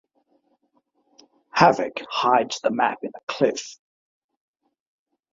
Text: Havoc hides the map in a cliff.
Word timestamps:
Havoc 1.51 1.99
hides 2.09 2.59
the 2.61 2.71
map 2.71 2.97
in 3.03 3.11
a 3.15 3.19
cliff. 3.27 3.77